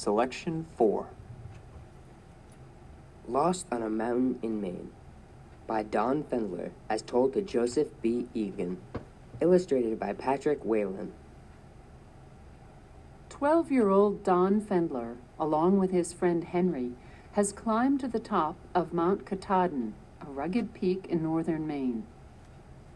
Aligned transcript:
Selection 0.00 0.64
4 0.78 1.08
Lost 3.28 3.66
on 3.70 3.82
a 3.82 3.90
Mountain 3.90 4.38
in 4.40 4.58
Maine 4.58 4.90
by 5.66 5.82
Don 5.82 6.24
Fendler, 6.24 6.70
as 6.88 7.02
told 7.02 7.34
to 7.34 7.42
Joseph 7.42 7.88
B. 8.00 8.26
Egan. 8.32 8.78
Illustrated 9.42 10.00
by 10.00 10.14
Patrick 10.14 10.64
Whalen. 10.64 11.12
12 13.28 13.70
year 13.70 13.90
old 13.90 14.24
Don 14.24 14.62
Fendler, 14.62 15.16
along 15.38 15.78
with 15.78 15.90
his 15.90 16.14
friend 16.14 16.44
Henry, 16.44 16.92
has 17.32 17.52
climbed 17.52 18.00
to 18.00 18.08
the 18.08 18.18
top 18.18 18.56
of 18.74 18.94
Mount 18.94 19.26
Katahdin, 19.26 19.92
a 20.22 20.30
rugged 20.30 20.72
peak 20.72 21.08
in 21.10 21.22
northern 21.22 21.66
Maine. 21.66 22.06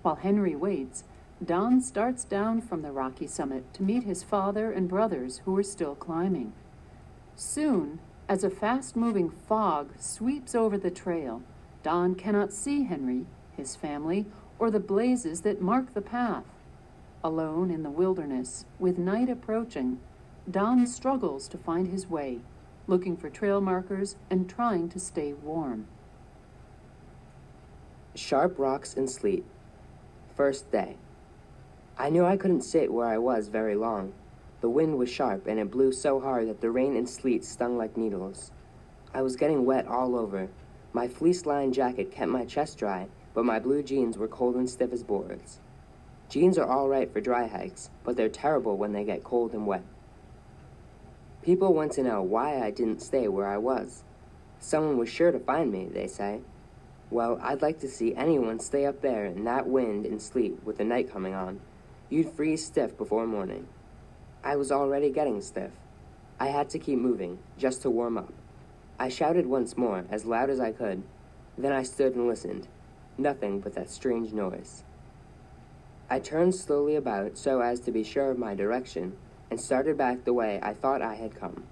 While 0.00 0.16
Henry 0.16 0.56
waits, 0.56 1.04
Don 1.44 1.82
starts 1.82 2.24
down 2.24 2.62
from 2.62 2.80
the 2.80 2.92
rocky 2.92 3.26
summit 3.26 3.74
to 3.74 3.82
meet 3.82 4.04
his 4.04 4.22
father 4.22 4.72
and 4.72 4.88
brothers 4.88 5.42
who 5.44 5.54
are 5.58 5.62
still 5.62 5.94
climbing. 5.94 6.54
Soon, 7.36 7.98
as 8.28 8.44
a 8.44 8.50
fast 8.50 8.94
moving 8.96 9.28
fog 9.28 9.92
sweeps 9.98 10.54
over 10.54 10.78
the 10.78 10.90
trail, 10.90 11.42
Don 11.82 12.14
cannot 12.14 12.52
see 12.52 12.84
Henry, 12.84 13.26
his 13.56 13.76
family, 13.76 14.26
or 14.58 14.70
the 14.70 14.80
blazes 14.80 15.40
that 15.42 15.60
mark 15.60 15.94
the 15.94 16.00
path. 16.00 16.44
Alone 17.22 17.70
in 17.70 17.82
the 17.82 17.90
wilderness, 17.90 18.64
with 18.78 18.98
night 18.98 19.28
approaching, 19.28 19.98
Don 20.50 20.86
struggles 20.86 21.48
to 21.48 21.58
find 21.58 21.88
his 21.88 22.08
way, 22.08 22.40
looking 22.86 23.16
for 23.16 23.30
trail 23.30 23.60
markers 23.60 24.16
and 24.30 24.48
trying 24.48 24.88
to 24.90 25.00
stay 25.00 25.32
warm. 25.32 25.86
Sharp 28.14 28.58
Rocks 28.58 28.94
and 28.94 29.10
Sleet. 29.10 29.44
First 30.36 30.70
day. 30.70 30.96
I 31.98 32.10
knew 32.10 32.24
I 32.24 32.36
couldn't 32.36 32.62
sit 32.62 32.92
where 32.92 33.06
I 33.06 33.18
was 33.18 33.48
very 33.48 33.74
long. 33.74 34.12
The 34.64 34.70
wind 34.70 34.96
was 34.96 35.10
sharp 35.10 35.46
and 35.46 35.60
it 35.60 35.70
blew 35.70 35.92
so 35.92 36.18
hard 36.18 36.48
that 36.48 36.62
the 36.62 36.70
rain 36.70 36.96
and 36.96 37.06
sleet 37.06 37.44
stung 37.44 37.76
like 37.76 37.98
needles. 37.98 38.50
I 39.12 39.20
was 39.20 39.36
getting 39.36 39.66
wet 39.66 39.86
all 39.86 40.16
over. 40.16 40.48
My 40.94 41.06
fleece 41.06 41.44
lined 41.44 41.74
jacket 41.74 42.10
kept 42.10 42.30
my 42.30 42.46
chest 42.46 42.78
dry, 42.78 43.08
but 43.34 43.44
my 43.44 43.58
blue 43.58 43.82
jeans 43.82 44.16
were 44.16 44.26
cold 44.26 44.54
and 44.54 44.66
stiff 44.66 44.90
as 44.90 45.02
boards. 45.02 45.60
Jeans 46.30 46.56
are 46.56 46.66
all 46.66 46.88
right 46.88 47.12
for 47.12 47.20
dry 47.20 47.46
hikes, 47.46 47.90
but 48.04 48.16
they're 48.16 48.30
terrible 48.30 48.78
when 48.78 48.94
they 48.94 49.04
get 49.04 49.22
cold 49.22 49.52
and 49.52 49.66
wet. 49.66 49.84
People 51.42 51.74
want 51.74 51.92
to 51.92 52.02
know 52.02 52.22
why 52.22 52.62
I 52.62 52.70
didn't 52.70 53.02
stay 53.02 53.28
where 53.28 53.48
I 53.48 53.58
was. 53.58 54.02
Someone 54.60 54.96
was 54.96 55.10
sure 55.10 55.30
to 55.30 55.38
find 55.38 55.70
me, 55.70 55.90
they 55.92 56.06
say. 56.06 56.40
Well, 57.10 57.38
I'd 57.42 57.60
like 57.60 57.80
to 57.80 57.88
see 57.90 58.14
anyone 58.14 58.60
stay 58.60 58.86
up 58.86 59.02
there 59.02 59.26
in 59.26 59.44
that 59.44 59.68
wind 59.68 60.06
and 60.06 60.22
sleet 60.22 60.64
with 60.64 60.78
the 60.78 60.84
night 60.84 61.12
coming 61.12 61.34
on. 61.34 61.60
You'd 62.08 62.32
freeze 62.32 62.64
stiff 62.64 62.96
before 62.96 63.26
morning. 63.26 63.68
I 64.44 64.56
was 64.56 64.70
already 64.70 65.08
getting 65.08 65.40
stiff. 65.40 65.72
I 66.38 66.48
had 66.48 66.68
to 66.70 66.78
keep 66.78 66.98
moving, 66.98 67.38
just 67.56 67.80
to 67.82 67.90
warm 67.90 68.18
up. 68.18 68.32
I 68.98 69.08
shouted 69.08 69.46
once 69.46 69.78
more, 69.78 70.04
as 70.10 70.26
loud 70.26 70.50
as 70.50 70.60
I 70.60 70.70
could. 70.70 71.02
Then 71.56 71.72
I 71.72 71.82
stood 71.82 72.14
and 72.14 72.28
listened. 72.28 72.68
Nothing 73.16 73.60
but 73.60 73.74
that 73.74 73.88
strange 73.88 74.34
noise. 74.34 74.84
I 76.10 76.18
turned 76.18 76.54
slowly 76.54 76.94
about 76.94 77.38
so 77.38 77.60
as 77.60 77.80
to 77.80 77.90
be 77.90 78.04
sure 78.04 78.30
of 78.30 78.38
my 78.38 78.54
direction 78.54 79.16
and 79.50 79.58
started 79.58 79.96
back 79.96 80.24
the 80.24 80.34
way 80.34 80.60
I 80.62 80.74
thought 80.74 81.00
I 81.00 81.14
had 81.14 81.40
come. 81.40 81.64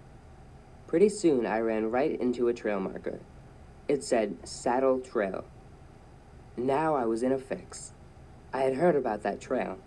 Pretty 0.86 1.10
soon 1.10 1.44
I 1.44 1.58
ran 1.58 1.90
right 1.90 2.18
into 2.18 2.48
a 2.48 2.54
trail 2.54 2.80
marker. 2.80 3.20
It 3.86 4.02
said 4.02 4.36
Saddle 4.48 5.00
Trail. 5.00 5.44
Now 6.56 6.94
I 6.94 7.04
was 7.04 7.22
in 7.22 7.32
a 7.32 7.38
fix. 7.38 7.92
I 8.52 8.62
had 8.62 8.76
heard 8.76 8.96
about 8.96 9.22
that 9.24 9.40
trail. 9.40 9.78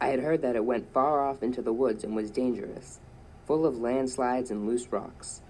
I 0.00 0.08
had 0.08 0.20
heard 0.20 0.42
that 0.42 0.54
it 0.54 0.64
went 0.64 0.92
far 0.92 1.26
off 1.26 1.42
into 1.42 1.60
the 1.60 1.72
woods 1.72 2.04
and 2.04 2.14
was 2.14 2.30
dangerous, 2.30 3.00
full 3.46 3.66
of 3.66 3.80
landslides 3.80 4.50
and 4.50 4.66
loose 4.66 4.86
rocks. 4.92 5.42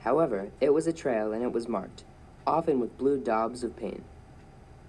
However, 0.00 0.50
it 0.60 0.72
was 0.72 0.86
a 0.86 0.92
trail 0.92 1.32
and 1.32 1.42
it 1.42 1.52
was 1.52 1.68
marked, 1.68 2.04
often 2.46 2.80
with 2.80 2.96
blue 2.96 3.18
daubs 3.18 3.62
of 3.62 3.76
paint. 3.76 4.02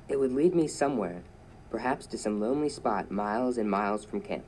It 0.07 0.19
would 0.19 0.31
lead 0.31 0.55
me 0.55 0.67
somewhere, 0.67 1.21
perhaps 1.69 2.05
to 2.07 2.17
some 2.17 2.39
lonely 2.39 2.69
spot 2.69 3.11
miles 3.11 3.57
and 3.57 3.69
miles 3.69 4.05
from 4.05 4.21
camp. 4.21 4.45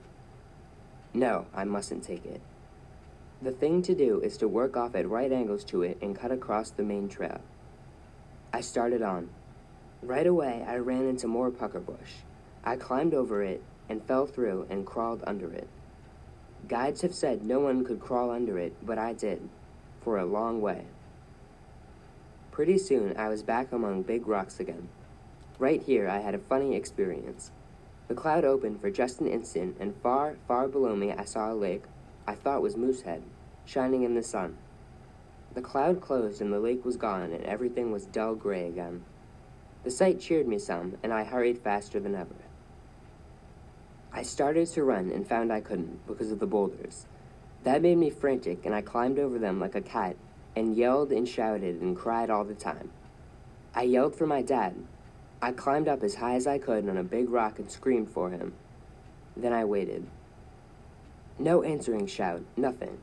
No, 1.13 1.47
I 1.53 1.65
mustn't 1.65 2.03
take 2.03 2.25
it. 2.25 2.41
The 3.41 3.51
thing 3.51 3.81
to 3.83 3.93
do 3.93 4.21
is 4.21 4.37
to 4.37 4.47
work 4.47 4.77
off 4.77 4.95
at 4.95 5.09
right 5.09 5.31
angles 5.31 5.65
to 5.65 5.83
it 5.83 5.97
and 6.01 6.17
cut 6.17 6.31
across 6.31 6.71
the 6.71 6.83
main 6.83 7.09
trail. 7.09 7.41
I 8.53 8.61
started 8.61 9.01
on. 9.01 9.29
Right 10.01 10.25
away, 10.25 10.63
I 10.65 10.77
ran 10.77 11.07
into 11.07 11.27
more 11.27 11.51
pucker 11.51 11.81
bush. 11.81 12.23
I 12.63 12.77
climbed 12.77 13.13
over 13.13 13.43
it 13.43 13.61
and 13.89 14.03
fell 14.03 14.25
through 14.25 14.67
and 14.69 14.85
crawled 14.85 15.23
under 15.25 15.51
it. 15.51 15.67
Guides 16.67 17.01
have 17.01 17.13
said 17.13 17.43
no 17.43 17.59
one 17.59 17.85
could 17.85 17.99
crawl 17.99 18.31
under 18.31 18.57
it, 18.57 18.73
but 18.83 18.97
I 18.97 19.13
did, 19.13 19.49
for 20.01 20.17
a 20.17 20.25
long 20.25 20.61
way. 20.61 20.85
Pretty 22.51 22.77
soon, 22.77 23.15
I 23.17 23.29
was 23.29 23.43
back 23.43 23.71
among 23.71 24.03
big 24.03 24.27
rocks 24.27 24.59
again. 24.59 24.87
Right 25.59 25.81
here, 25.81 26.07
I 26.07 26.19
had 26.19 26.33
a 26.33 26.39
funny 26.39 26.75
experience. 26.75 27.51
The 28.07 28.15
cloud 28.15 28.45
opened 28.45 28.81
for 28.81 28.89
just 28.89 29.19
an 29.19 29.27
instant, 29.27 29.77
and 29.79 29.95
far, 30.01 30.35
far 30.47 30.67
below 30.67 30.95
me, 30.95 31.11
I 31.11 31.25
saw 31.25 31.51
a 31.51 31.55
lake 31.55 31.83
I 32.27 32.33
thought 32.33 32.63
was 32.63 32.75
Moosehead, 32.75 33.21
shining 33.65 34.01
in 34.01 34.15
the 34.15 34.23
sun. 34.23 34.57
The 35.53 35.61
cloud 35.61 36.01
closed, 36.01 36.41
and 36.41 36.51
the 36.51 36.59
lake 36.59 36.83
was 36.83 36.97
gone, 36.97 37.31
and 37.31 37.43
everything 37.43 37.91
was 37.91 38.05
dull 38.07 38.33
gray 38.33 38.67
again. 38.67 39.03
The 39.83 39.91
sight 39.91 40.19
cheered 40.19 40.47
me 40.47 40.57
some, 40.57 40.97
and 41.03 41.13
I 41.13 41.23
hurried 41.23 41.59
faster 41.59 41.99
than 41.99 42.15
ever. 42.15 42.35
I 44.15 44.23
started 44.23 44.67
to 44.69 44.83
run 44.85 45.11
and 45.11 45.27
found 45.27 45.51
I 45.51 45.59
couldn't 45.59 46.07
because 46.07 46.31
of 46.31 46.39
the 46.39 46.47
boulders. 46.47 47.05
That 47.65 47.81
made 47.81 47.97
me 47.97 48.09
frantic, 48.09 48.65
and 48.65 48.73
I 48.73 48.81
climbed 48.81 49.19
over 49.19 49.37
them 49.37 49.59
like 49.59 49.75
a 49.75 49.81
cat 49.81 50.15
and 50.55 50.73
yelled 50.73 51.11
and 51.11 51.27
shouted 51.27 51.81
and 51.81 51.97
cried 51.97 52.29
all 52.29 52.45
the 52.45 52.55
time. 52.55 52.91
I 53.75 53.81
yelled 53.81 54.15
for 54.15 54.25
my 54.25 54.41
dad, 54.41 54.73
I 55.41 55.51
climbed 55.51 55.89
up 55.89 56.01
as 56.01 56.15
high 56.15 56.35
as 56.35 56.47
I 56.47 56.59
could 56.59 56.87
on 56.87 56.95
a 56.95 57.03
big 57.03 57.29
rock 57.29 57.59
and 57.59 57.69
screamed 57.69 58.09
for 58.09 58.29
him. 58.29 58.53
Then 59.35 59.51
I 59.51 59.65
waited. 59.65 60.07
No 61.37 61.61
answering 61.61 62.07
shout, 62.07 62.41
nothing. 62.55 62.99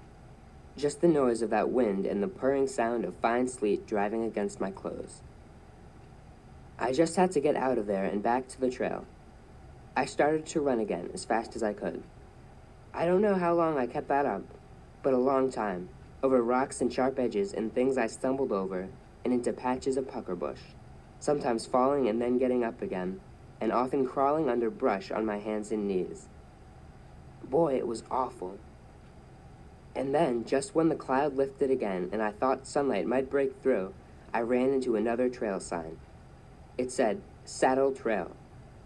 Just 0.78 1.02
the 1.02 1.08
noise 1.08 1.42
of 1.42 1.50
that 1.50 1.68
wind 1.68 2.06
and 2.06 2.22
the 2.22 2.26
purring 2.26 2.66
sound 2.66 3.04
of 3.04 3.14
fine 3.16 3.48
sleet 3.48 3.86
driving 3.86 4.24
against 4.24 4.62
my 4.62 4.70
clothes. 4.70 5.20
I 6.78 6.92
just 6.94 7.16
had 7.16 7.32
to 7.32 7.40
get 7.40 7.54
out 7.54 7.76
of 7.76 7.86
there 7.86 8.06
and 8.06 8.22
back 8.22 8.48
to 8.48 8.60
the 8.60 8.70
trail. 8.70 9.04
I 9.96 10.06
started 10.06 10.46
to 10.46 10.60
run 10.60 10.80
again 10.80 11.10
as 11.12 11.24
fast 11.24 11.56
as 11.56 11.62
I 11.62 11.72
could. 11.72 12.02
I 12.94 13.06
don't 13.06 13.22
know 13.22 13.34
how 13.34 13.54
long 13.54 13.78
I 13.78 13.86
kept 13.86 14.08
that 14.08 14.26
up, 14.26 14.42
but 15.02 15.14
a 15.14 15.18
long 15.18 15.50
time, 15.50 15.88
over 16.22 16.42
rocks 16.42 16.80
and 16.80 16.92
sharp 16.92 17.18
edges 17.18 17.52
and 17.52 17.74
things 17.74 17.98
I 17.98 18.06
stumbled 18.06 18.52
over, 18.52 18.88
and 19.24 19.32
into 19.32 19.52
patches 19.52 19.96
of 19.96 20.08
pucker 20.08 20.34
bush 20.34 20.60
sometimes 21.22 21.66
falling 21.66 22.08
and 22.08 22.20
then 22.20 22.36
getting 22.36 22.64
up 22.64 22.82
again, 22.82 23.20
and 23.60 23.70
often 23.72 24.04
crawling 24.04 24.50
under 24.50 24.68
brush 24.68 25.12
on 25.12 25.24
my 25.24 25.38
hands 25.38 25.70
and 25.70 25.86
knees. 25.86 26.26
Boy, 27.44 27.76
it 27.76 27.86
was 27.86 28.02
awful. 28.10 28.58
And 29.94 30.12
then, 30.12 30.44
just 30.44 30.74
when 30.74 30.88
the 30.88 30.96
cloud 30.96 31.36
lifted 31.36 31.70
again 31.70 32.08
and 32.12 32.20
I 32.20 32.32
thought 32.32 32.66
sunlight 32.66 33.06
might 33.06 33.30
break 33.30 33.62
through, 33.62 33.94
I 34.34 34.40
ran 34.40 34.72
into 34.72 34.96
another 34.96 35.28
trail 35.28 35.60
sign. 35.60 35.98
It 36.76 36.90
said, 36.90 37.20
Saddle 37.44 37.92
Trail, 37.92 38.34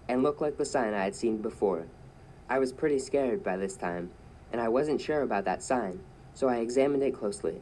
and 0.08 0.22
looked 0.22 0.40
like 0.40 0.56
the 0.56 0.64
sign 0.64 0.94
I 0.94 1.04
had 1.04 1.14
seen 1.14 1.38
before. 1.38 1.86
I 2.48 2.58
was 2.58 2.72
pretty 2.72 2.98
scared 2.98 3.42
by 3.42 3.56
this 3.56 3.76
time, 3.76 4.10
and 4.52 4.60
I 4.60 4.68
wasn't 4.68 5.00
sure 5.00 5.22
about 5.22 5.44
that 5.44 5.62
sign, 5.62 6.00
so 6.34 6.48
I 6.48 6.58
examined 6.58 7.02
it 7.02 7.14
closely. 7.14 7.60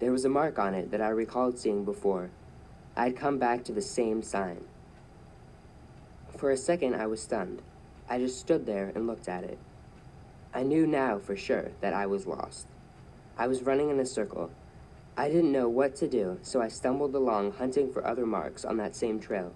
There 0.00 0.12
was 0.12 0.24
a 0.24 0.28
mark 0.28 0.58
on 0.58 0.74
it 0.74 0.90
that 0.90 1.00
I 1.00 1.08
recalled 1.08 1.58
seeing 1.58 1.84
before, 1.84 2.30
I'd 2.96 3.16
come 3.16 3.38
back 3.38 3.64
to 3.64 3.72
the 3.72 3.82
same 3.82 4.22
sign. 4.22 4.64
For 6.36 6.50
a 6.52 6.56
second, 6.56 6.94
I 6.94 7.08
was 7.08 7.20
stunned. 7.20 7.60
I 8.08 8.18
just 8.18 8.38
stood 8.38 8.66
there 8.66 8.92
and 8.94 9.08
looked 9.08 9.28
at 9.28 9.42
it. 9.42 9.58
I 10.52 10.62
knew 10.62 10.86
now 10.86 11.18
for 11.18 11.36
sure 11.36 11.72
that 11.80 11.92
I 11.92 12.06
was 12.06 12.26
lost. 12.26 12.68
I 13.36 13.48
was 13.48 13.62
running 13.62 13.90
in 13.90 13.98
a 13.98 14.06
circle. 14.06 14.52
I 15.16 15.28
didn't 15.28 15.50
know 15.50 15.68
what 15.68 15.96
to 15.96 16.08
do, 16.08 16.38
so 16.42 16.62
I 16.62 16.68
stumbled 16.68 17.16
along 17.16 17.52
hunting 17.52 17.92
for 17.92 18.06
other 18.06 18.26
marks 18.26 18.64
on 18.64 18.76
that 18.76 18.94
same 18.94 19.18
trail. 19.18 19.52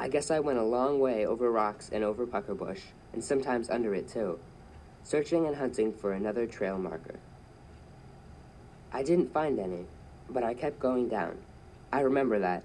I 0.00 0.08
guess 0.08 0.30
I 0.30 0.40
went 0.40 0.58
a 0.58 0.62
long 0.62 0.98
way 0.98 1.26
over 1.26 1.52
rocks 1.52 1.90
and 1.92 2.02
over 2.02 2.26
pucker 2.26 2.54
bush, 2.54 2.80
and 3.12 3.22
sometimes 3.22 3.68
under 3.68 3.94
it 3.94 4.08
too, 4.08 4.38
searching 5.04 5.46
and 5.46 5.56
hunting 5.56 5.92
for 5.92 6.12
another 6.12 6.46
trail 6.46 6.78
marker. 6.78 7.16
I 8.94 9.02
didn't 9.02 9.34
find 9.34 9.58
any, 9.58 9.84
but 10.30 10.42
I 10.42 10.54
kept 10.54 10.80
going 10.80 11.10
down. 11.10 11.36
I 11.92 12.00
remember 12.00 12.38
that. 12.38 12.64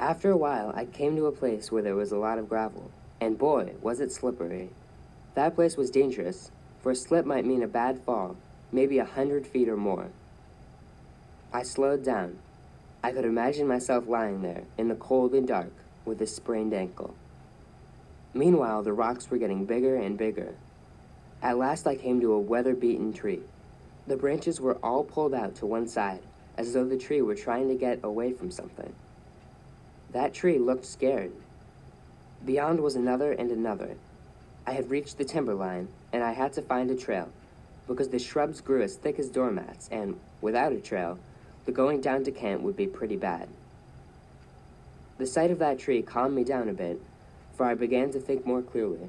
After 0.00 0.32
a 0.32 0.36
while, 0.36 0.72
I 0.74 0.86
came 0.86 1.14
to 1.14 1.26
a 1.26 1.32
place 1.32 1.70
where 1.70 1.84
there 1.84 1.94
was 1.94 2.10
a 2.10 2.18
lot 2.18 2.36
of 2.36 2.48
gravel, 2.48 2.90
and 3.20 3.38
boy, 3.38 3.74
was 3.80 4.00
it 4.00 4.10
slippery. 4.10 4.70
That 5.36 5.54
place 5.54 5.76
was 5.76 5.88
dangerous, 5.88 6.50
for 6.82 6.90
a 6.90 6.96
slip 6.96 7.24
might 7.24 7.46
mean 7.46 7.62
a 7.62 7.68
bad 7.68 8.02
fall, 8.02 8.34
maybe 8.72 8.98
a 8.98 9.04
hundred 9.04 9.46
feet 9.46 9.68
or 9.68 9.76
more. 9.76 10.08
I 11.52 11.62
slowed 11.62 12.04
down. 12.04 12.40
I 13.04 13.12
could 13.12 13.24
imagine 13.24 13.68
myself 13.68 14.08
lying 14.08 14.42
there, 14.42 14.64
in 14.76 14.88
the 14.88 14.96
cold 14.96 15.32
and 15.32 15.46
dark, 15.46 15.70
with 16.06 16.22
a 16.22 16.26
sprained 16.26 16.72
ankle. 16.72 17.14
Meanwhile, 18.32 18.82
the 18.82 18.92
rocks 18.92 19.30
were 19.30 19.38
getting 19.38 19.66
bigger 19.66 19.96
and 19.96 20.16
bigger. 20.16 20.54
At 21.42 21.58
last, 21.58 21.86
I 21.86 21.96
came 21.96 22.20
to 22.20 22.32
a 22.32 22.40
weather 22.40 22.74
beaten 22.74 23.12
tree. 23.12 23.42
The 24.06 24.16
branches 24.16 24.60
were 24.60 24.78
all 24.82 25.04
pulled 25.04 25.34
out 25.34 25.56
to 25.56 25.66
one 25.66 25.88
side, 25.88 26.20
as 26.56 26.72
though 26.72 26.84
the 26.84 26.96
tree 26.96 27.20
were 27.20 27.34
trying 27.34 27.68
to 27.68 27.74
get 27.74 28.00
away 28.02 28.32
from 28.32 28.50
something. 28.50 28.94
That 30.12 30.32
tree 30.32 30.58
looked 30.58 30.84
scared. 30.84 31.32
Beyond 32.44 32.80
was 32.80 32.94
another 32.94 33.32
and 33.32 33.50
another. 33.50 33.96
I 34.66 34.72
had 34.72 34.90
reached 34.90 35.18
the 35.18 35.24
timberline, 35.24 35.88
and 36.12 36.22
I 36.22 36.32
had 36.32 36.52
to 36.54 36.62
find 36.62 36.90
a 36.90 36.96
trail, 36.96 37.28
because 37.86 38.08
the 38.08 38.18
shrubs 38.18 38.60
grew 38.60 38.82
as 38.82 38.96
thick 38.96 39.18
as 39.18 39.28
doormats, 39.28 39.88
and, 39.90 40.18
without 40.40 40.72
a 40.72 40.80
trail, 40.80 41.18
the 41.64 41.72
going 41.72 42.00
down 42.00 42.24
to 42.24 42.30
camp 42.30 42.62
would 42.62 42.76
be 42.76 42.86
pretty 42.86 43.16
bad. 43.16 43.48
The 45.18 45.26
sight 45.26 45.50
of 45.50 45.58
that 45.60 45.78
tree 45.78 46.02
calmed 46.02 46.34
me 46.34 46.44
down 46.44 46.68
a 46.68 46.74
bit, 46.74 47.00
for 47.54 47.64
I 47.64 47.74
began 47.74 48.10
to 48.12 48.20
think 48.20 48.46
more 48.46 48.60
clearly. 48.60 49.08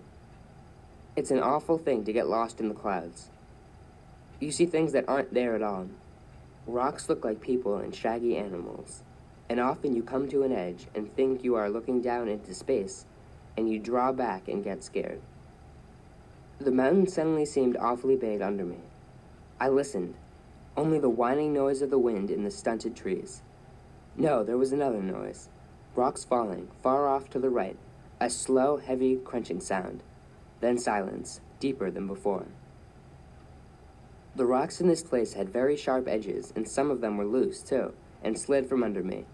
It's 1.18 1.31
an 1.31 1.39
awful 1.39 1.77
thing 1.77 2.06
to 2.06 2.13
get 2.13 2.27
lost 2.27 2.62
in 2.62 2.69
the 2.69 2.75
clouds. 2.75 3.30
You 4.39 4.51
see 4.51 4.65
things 4.65 4.94
that 4.94 5.09
aren't 5.09 5.33
there 5.33 5.56
at 5.56 5.62
all. 5.62 5.88
Rocks 6.65 7.09
look 7.09 7.25
like 7.25 7.42
people 7.42 7.77
and 7.77 7.94
shaggy 7.94 8.38
animals, 8.38 9.04
and 9.50 9.59
often 9.59 9.95
you 9.95 10.04
come 10.04 10.30
to 10.30 10.44
an 10.44 10.51
edge 10.51 10.88
and 10.95 11.13
think 11.13 11.44
you 11.44 11.56
are 11.56 11.69
looking 11.69 12.01
down 12.01 12.27
into 12.30 12.54
space, 12.54 13.06
and 13.57 13.69
you 13.69 13.80
draw 13.80 14.12
back 14.12 14.48
and 14.48 14.63
get 14.63 14.83
scared. 14.83 15.21
The 16.59 16.71
mountain 16.71 17.07
suddenly 17.07 17.45
seemed 17.45 17.75
awfully 17.77 18.15
big 18.15 18.42
under 18.42 18.63
me. 18.63 18.77
I 19.59 19.69
listened, 19.69 20.15
only 20.77 21.00
the 21.00 21.09
whining 21.09 21.54
noise 21.54 21.81
of 21.81 21.89
the 21.89 22.00
wind 22.00 22.30
in 22.30 22.44
the 22.44 22.51
stunted 22.51 22.95
trees. 22.95 23.42
No, 24.15 24.44
there 24.44 24.57
was 24.57 24.71
another 24.71 25.01
noise. 25.01 25.50
Rocks 25.97 26.23
falling, 26.23 26.67
far 26.83 27.07
off 27.07 27.27
to 27.31 27.39
the 27.39 27.49
right, 27.49 27.75
a 28.21 28.29
slow, 28.29 28.77
heavy, 28.77 29.15
crunching 29.15 29.59
sound. 29.59 30.03
Then 30.59 30.77
silence, 30.77 31.41
deeper 31.59 31.89
than 31.89 32.05
before. 32.05 32.45
The 34.35 34.45
rocks 34.45 34.79
in 34.79 34.88
this 34.88 35.01
place 35.01 35.33
had 35.33 35.49
very 35.49 35.75
sharp 35.75 36.07
edges, 36.07 36.53
and 36.55 36.69
some 36.69 36.91
of 36.91 37.01
them 37.01 37.17
were 37.17 37.25
loose, 37.25 37.63
too, 37.63 37.95
and 38.23 38.38
slid 38.38 38.69
from 38.69 38.83
under 38.83 39.01
me. 39.01 39.25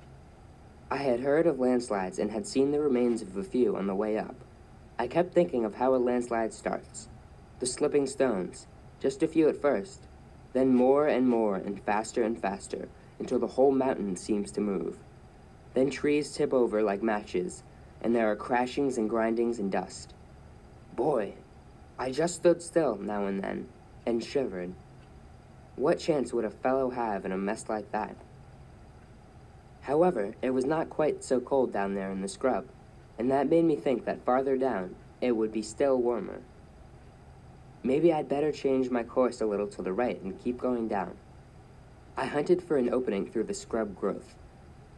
I 0.89 0.97
had 0.97 1.19
heard 1.19 1.47
of 1.47 1.59
landslides 1.59 2.17
and 2.17 2.31
had 2.31 2.47
seen 2.47 2.71
the 2.71 2.79
remains 2.79 3.21
of 3.21 3.35
a 3.35 3.43
few 3.43 3.75
on 3.75 3.87
the 3.87 3.93
way 3.93 4.17
up. 4.17 4.35
I 4.97 5.07
kept 5.07 5.33
thinking 5.33 5.65
of 5.65 5.75
how 5.75 5.93
a 5.93 5.97
landslide 5.97 6.53
starts 6.53 7.09
the 7.59 7.65
slipping 7.65 8.07
stones, 8.07 8.67
just 9.01 9.21
a 9.21 9.27
few 9.27 9.49
at 9.49 9.61
first, 9.61 10.07
then 10.53 10.73
more 10.73 11.07
and 11.07 11.27
more 11.27 11.57
and 11.57 11.83
faster 11.83 12.23
and 12.23 12.39
faster 12.39 12.87
until 13.19 13.39
the 13.39 13.47
whole 13.47 13.73
mountain 13.73 14.15
seems 14.15 14.49
to 14.51 14.61
move. 14.61 14.97
Then 15.73 15.89
trees 15.89 16.31
tip 16.31 16.53
over 16.53 16.81
like 16.81 17.01
matches, 17.01 17.63
and 18.01 18.15
there 18.15 18.29
are 18.29 18.35
crashings 18.35 18.97
and 18.97 19.09
grindings 19.09 19.59
and 19.59 19.71
dust. 19.71 20.13
Boy, 20.95 21.33
I 21.97 22.11
just 22.11 22.35
stood 22.35 22.61
still 22.61 22.95
now 22.97 23.25
and 23.25 23.43
then 23.43 23.67
and 24.05 24.23
shivered. 24.23 24.73
What 25.75 25.99
chance 25.99 26.33
would 26.33 26.45
a 26.45 26.51
fellow 26.51 26.91
have 26.91 27.25
in 27.25 27.31
a 27.31 27.37
mess 27.37 27.69
like 27.69 27.91
that? 27.91 28.15
However, 29.81 30.35
it 30.41 30.51
was 30.51 30.65
not 30.65 30.89
quite 30.89 31.23
so 31.23 31.39
cold 31.39 31.73
down 31.73 31.95
there 31.95 32.11
in 32.11 32.21
the 32.21 32.27
scrub, 32.27 32.65
and 33.17 33.31
that 33.31 33.49
made 33.49 33.65
me 33.65 33.75
think 33.75 34.05
that 34.05 34.23
farther 34.23 34.57
down 34.57 34.95
it 35.19 35.31
would 35.31 35.51
be 35.51 35.61
still 35.61 35.97
warmer. 35.97 36.41
Maybe 37.81 38.13
I'd 38.13 38.29
better 38.29 38.51
change 38.51 38.89
my 38.89 39.03
course 39.03 39.41
a 39.41 39.45
little 39.45 39.67
to 39.67 39.81
the 39.81 39.91
right 39.91 40.21
and 40.21 40.41
keep 40.41 40.57
going 40.57 40.87
down. 40.87 41.15
I 42.15 42.25
hunted 42.25 42.61
for 42.61 42.77
an 42.77 42.93
opening 42.93 43.25
through 43.25 43.45
the 43.45 43.53
scrub 43.53 43.95
growth. 43.95 44.35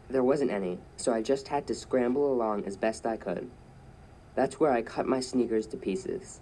There 0.09 0.23
wasn't 0.23 0.51
any, 0.51 0.79
so 0.97 1.13
I 1.13 1.21
just 1.21 1.47
had 1.47 1.65
to 1.67 1.75
scramble 1.75 2.31
along 2.31 2.65
as 2.65 2.77
best 2.77 3.05
I 3.05 3.17
could. 3.17 3.49
That's 4.35 4.59
where 4.59 4.71
I 4.71 4.81
cut 4.81 5.07
my 5.07 5.19
sneakers 5.19 5.65
to 5.67 5.77
pieces. 5.77 6.41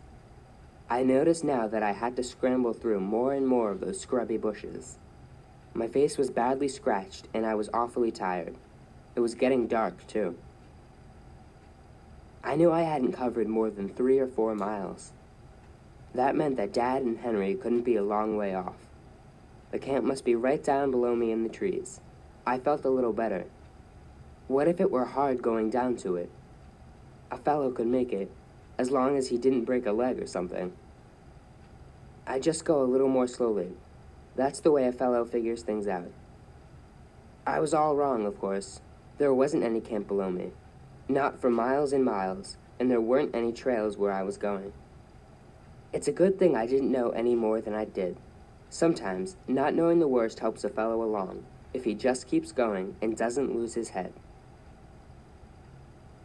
I 0.89 1.04
noticed 1.04 1.44
now 1.44 1.68
that 1.68 1.83
I 1.83 1.94
had 1.94 2.15
to 2.18 2.24
scramble 2.24 2.74
through 2.74 3.00
more 3.00 3.33
and 3.33 3.48
more 3.48 3.71
of 3.71 3.80
those 3.80 4.00
scrubby 4.00 4.38
bushes. 4.38 4.98
My 5.74 5.88
face 5.88 6.18
was 6.18 6.30
badly 6.30 6.68
scratched, 6.68 7.30
and 7.33 7.45
I 7.45 7.56
was 7.56 7.69
awfully 7.74 8.12
tired. 8.12 8.56
It 9.15 9.21
was 9.21 9.33
getting 9.33 9.68
dark, 9.68 10.06
too. 10.07 10.36
I 12.44 12.56
knew 12.56 12.71
I 12.71 12.81
hadn't 12.81 13.13
covered 13.13 13.48
more 13.48 13.69
than 13.69 13.88
three 13.88 14.19
or 14.19 14.27
four 14.27 14.54
miles. 14.54 15.13
That 16.13 16.36
meant 16.36 16.57
that 16.57 16.74
Dad 16.74 17.01
and 17.01 17.18
Henry 17.18 17.56
couldn't 17.56 17.81
be 17.81 17.95
a 17.95 18.04
long 18.04 18.36
way 18.36 18.54
off. 18.54 18.88
The 19.71 19.80
camp 19.80 20.06
must 20.06 20.25
be 20.25 20.36
right 20.36 20.63
down 20.63 20.92
below 20.92 21.16
me 21.16 21.31
in 21.31 21.42
the 21.44 21.50
trees. 21.50 22.01
I 22.45 22.60
felt 22.60 22.84
a 22.84 22.90
little 22.90 23.13
better. 23.13 23.45
What 24.50 24.68
if 24.68 24.81
it 24.81 24.92
were 24.92 25.06
hard 25.06 25.42
going 25.42 25.69
down 25.69 25.95
to 25.98 26.18
it? 26.18 26.30
A 27.31 27.38
fellow 27.38 27.72
could 27.72 27.88
make 27.88 28.12
it, 28.12 28.30
as 28.78 28.92
long 28.92 29.18
as 29.18 29.30
he 29.30 29.38
didn't 29.38 29.63
break 29.63 29.86
a 29.86 29.94
leg 29.94 30.22
or 30.22 30.28
something. 30.28 30.74
I 32.28 32.40
just 32.40 32.66
go 32.66 32.81
a 32.81 32.84
little 32.84 33.07
more 33.07 33.28
slowly. 33.28 33.69
That's 34.36 34.60
the 34.60 34.72
way 34.72 34.86
a 34.86 34.92
fellow 34.92 35.24
figures 35.24 35.62
things 35.62 35.88
out. 35.88 36.12
I 37.48 37.60
was 37.60 37.74
all 37.74 37.95
wrong, 37.95 38.25
of 38.25 38.40
course. 38.40 38.81
There 39.18 39.34
wasn't 39.34 39.63
any 39.63 39.80
camp 39.80 40.07
below 40.07 40.30
me. 40.30 40.51
Not 41.07 41.40
for 41.40 41.50
miles 41.50 41.94
and 41.94 42.04
miles, 42.04 42.57
and 42.80 42.92
there 42.92 43.01
weren't 43.01 43.36
any 43.36 43.54
trails 43.54 43.98
where 43.98 44.12
I 44.12 44.24
was 44.24 44.38
going. 44.38 44.74
It's 45.94 46.07
a 46.07 46.13
good 46.13 46.40
thing 46.40 46.56
I 46.56 46.66
didn't 46.66 46.92
know 46.92 47.12
any 47.12 47.36
more 47.36 47.62
than 47.62 47.74
I 47.74 47.86
did. 47.86 48.18
Sometimes, 48.69 49.38
not 49.48 49.75
knowing 49.75 50.00
the 50.00 50.07
worst 50.07 50.40
helps 50.40 50.63
a 50.63 50.69
fellow 50.69 51.04
along, 51.04 51.45
if 51.73 51.83
he 51.83 51.93
just 51.93 52.27
keeps 52.27 52.51
going 52.51 52.95
and 53.01 53.17
doesn't 53.17 53.55
lose 53.55 53.73
his 53.73 53.89
head. 53.89 54.13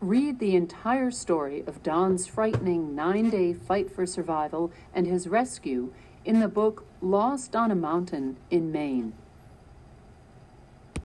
Read 0.00 0.38
the 0.38 0.54
entire 0.54 1.10
story 1.10 1.64
of 1.66 1.82
Don's 1.82 2.26
frightening 2.26 2.94
nine 2.94 3.30
day 3.30 3.52
fight 3.52 3.90
for 3.90 4.06
survival 4.06 4.70
and 4.94 5.06
his 5.06 5.26
rescue 5.26 5.92
in 6.24 6.40
the 6.40 6.48
book 6.48 6.84
Lost 7.00 7.56
on 7.56 7.70
a 7.70 7.74
Mountain 7.74 8.36
in 8.50 8.70
Maine. 8.70 9.12